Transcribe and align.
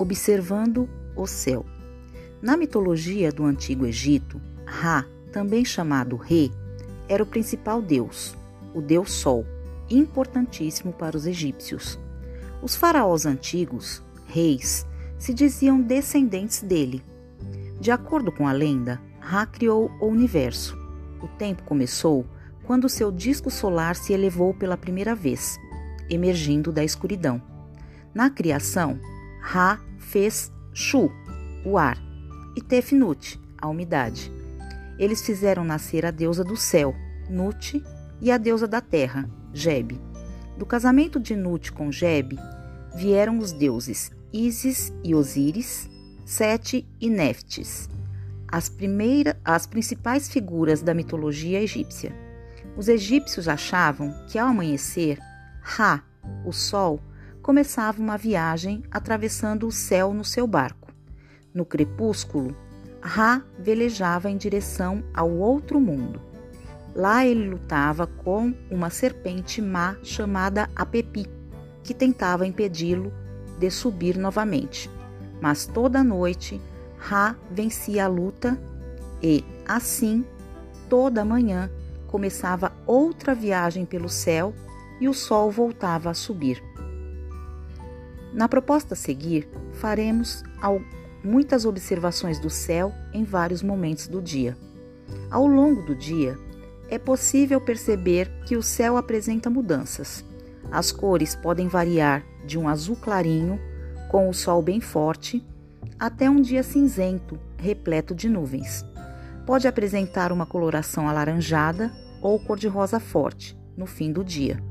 Observando 0.00 0.88
o 1.14 1.26
céu. 1.26 1.66
Na 2.40 2.56
mitologia 2.56 3.30
do 3.30 3.44
Antigo 3.44 3.84
Egito, 3.84 4.40
Ra, 4.64 5.04
também 5.30 5.62
chamado 5.62 6.16
Re, 6.16 6.50
era 7.06 7.22
o 7.22 7.26
principal 7.26 7.82
deus, 7.82 8.34
o 8.74 8.80
deus 8.80 9.12
Sol, 9.12 9.44
importantíssimo 9.90 10.90
para 10.90 11.18
os 11.18 11.26
egípcios. 11.26 12.00
Os 12.62 12.74
faraós 12.74 13.26
antigos, 13.26 14.02
reis, 14.26 14.86
se 15.18 15.34
diziam 15.34 15.78
descendentes 15.78 16.62
dele. 16.62 17.04
De 17.78 17.90
acordo 17.90 18.32
com 18.32 18.48
a 18.48 18.52
lenda, 18.52 18.98
Ra 19.20 19.44
criou 19.44 19.90
o 20.00 20.06
universo. 20.06 20.78
O 21.20 21.28
tempo 21.28 21.62
começou 21.64 22.24
quando 22.64 22.88
seu 22.88 23.12
disco 23.12 23.50
solar 23.50 23.94
se 23.94 24.14
elevou 24.14 24.54
pela 24.54 24.78
primeira 24.78 25.14
vez, 25.14 25.58
emergindo 26.08 26.72
da 26.72 26.82
escuridão. 26.82 27.42
Na 28.14 28.30
criação, 28.30 28.98
Ra 29.40 29.80
fez 29.98 30.52
Shu, 30.72 31.10
o 31.64 31.76
ar, 31.76 31.98
e 32.56 32.60
Tefnut, 32.60 33.40
a 33.58 33.68
umidade. 33.68 34.32
Eles 34.98 35.24
fizeram 35.24 35.64
nascer 35.64 36.04
a 36.04 36.10
deusa 36.10 36.44
do 36.44 36.56
céu, 36.56 36.94
Nut, 37.28 37.82
e 38.20 38.30
a 38.30 38.36
deusa 38.36 38.68
da 38.68 38.80
terra, 38.80 39.28
Geb. 39.52 39.98
Do 40.58 40.66
casamento 40.66 41.18
de 41.18 41.34
Nut 41.34 41.72
com 41.72 41.90
Geb 41.90 42.38
vieram 42.94 43.38
os 43.38 43.52
deuses 43.52 44.10
Isis 44.32 44.92
e 45.02 45.14
Osíris, 45.14 45.88
Sete 46.24 46.86
e 47.00 47.10
Neftis, 47.10 47.88
as, 48.46 48.68
primeira, 48.68 49.40
as 49.44 49.66
principais 49.66 50.28
figuras 50.28 50.82
da 50.82 50.94
mitologia 50.94 51.60
egípcia. 51.60 52.14
Os 52.76 52.88
egípcios 52.88 53.48
achavam 53.48 54.14
que 54.28 54.38
ao 54.38 54.48
amanhecer, 54.48 55.18
Ra, 55.60 56.02
o 56.44 56.52
sol, 56.52 57.00
começava 57.42 58.00
uma 58.00 58.16
viagem 58.16 58.82
atravessando 58.90 59.66
o 59.66 59.72
céu 59.72 60.12
no 60.12 60.24
seu 60.24 60.46
barco. 60.46 60.92
No 61.52 61.64
crepúsculo, 61.64 62.56
Ra 63.02 63.42
velejava 63.58 64.30
em 64.30 64.36
direção 64.36 65.02
ao 65.14 65.30
outro 65.30 65.80
mundo. 65.80 66.20
Lá 66.94 67.24
ele 67.24 67.48
lutava 67.48 68.06
com 68.06 68.54
uma 68.70 68.90
serpente 68.90 69.62
má 69.62 69.96
chamada 70.02 70.68
Apepi, 70.76 71.26
que 71.82 71.94
tentava 71.94 72.46
impedi-lo 72.46 73.12
de 73.58 73.70
subir 73.70 74.18
novamente. 74.18 74.90
Mas 75.40 75.66
toda 75.66 76.04
noite 76.04 76.60
Ra 76.98 77.34
vencia 77.50 78.04
a 78.04 78.08
luta 78.08 78.60
e, 79.22 79.42
assim, 79.66 80.24
toda 80.88 81.24
manhã 81.24 81.70
começava 82.06 82.72
outra 82.86 83.34
viagem 83.34 83.86
pelo 83.86 84.08
céu 84.08 84.52
e 85.00 85.08
o 85.08 85.14
sol 85.14 85.50
voltava 85.50 86.10
a 86.10 86.14
subir. 86.14 86.62
Na 88.32 88.48
proposta 88.48 88.94
a 88.94 88.96
seguir, 88.96 89.48
faremos 89.72 90.42
muitas 91.22 91.64
observações 91.64 92.38
do 92.38 92.48
céu 92.48 92.92
em 93.12 93.24
vários 93.24 93.62
momentos 93.62 94.06
do 94.06 94.22
dia. 94.22 94.56
Ao 95.30 95.46
longo 95.46 95.82
do 95.82 95.94
dia, 95.94 96.38
é 96.88 96.98
possível 96.98 97.60
perceber 97.60 98.30
que 98.46 98.56
o 98.56 98.62
céu 98.62 98.96
apresenta 98.96 99.50
mudanças. 99.50 100.24
As 100.70 100.92
cores 100.92 101.34
podem 101.34 101.68
variar 101.68 102.24
de 102.46 102.58
um 102.58 102.68
azul 102.68 102.96
clarinho, 102.96 103.60
com 104.08 104.28
o 104.28 104.34
sol 104.34 104.62
bem 104.62 104.80
forte, 104.80 105.44
até 105.98 106.30
um 106.30 106.40
dia 106.40 106.62
cinzento, 106.62 107.38
repleto 107.56 108.14
de 108.14 108.28
nuvens. 108.28 108.84
Pode 109.46 109.66
apresentar 109.66 110.32
uma 110.32 110.46
coloração 110.46 111.08
alaranjada 111.08 111.92
ou 112.22 112.38
cor-de-rosa 112.38 113.00
forte 113.00 113.58
no 113.76 113.86
fim 113.86 114.12
do 114.12 114.24
dia. 114.24 114.62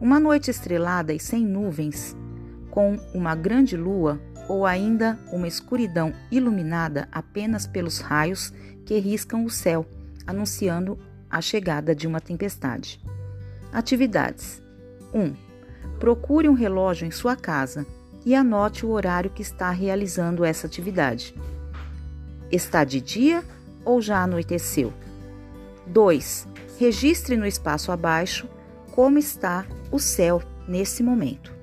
Uma 0.00 0.20
noite 0.20 0.50
estrelada 0.50 1.12
e 1.12 1.20
sem 1.20 1.44
nuvens, 1.44 2.16
com 2.76 2.98
uma 3.14 3.34
grande 3.34 3.74
lua 3.74 4.20
ou 4.46 4.66
ainda 4.66 5.18
uma 5.32 5.48
escuridão 5.48 6.12
iluminada 6.30 7.08
apenas 7.10 7.66
pelos 7.66 8.00
raios 8.00 8.52
que 8.84 8.98
riscam 8.98 9.46
o 9.46 9.50
céu, 9.50 9.86
anunciando 10.26 10.98
a 11.30 11.40
chegada 11.40 11.94
de 11.94 12.06
uma 12.06 12.20
tempestade. 12.20 13.00
Atividades: 13.72 14.62
1. 15.14 15.34
Procure 15.98 16.50
um 16.50 16.52
relógio 16.52 17.06
em 17.06 17.10
sua 17.10 17.34
casa 17.34 17.86
e 18.26 18.34
anote 18.34 18.84
o 18.84 18.90
horário 18.90 19.30
que 19.30 19.40
está 19.40 19.70
realizando 19.70 20.44
essa 20.44 20.66
atividade. 20.66 21.34
Está 22.52 22.84
de 22.84 23.00
dia 23.00 23.42
ou 23.86 24.02
já 24.02 24.22
anoiteceu? 24.22 24.92
2. 25.86 26.46
Registre 26.78 27.38
no 27.38 27.46
espaço 27.46 27.90
abaixo 27.90 28.46
como 28.92 29.16
está 29.16 29.64
o 29.90 29.98
céu 29.98 30.42
nesse 30.68 31.02
momento. 31.02 31.55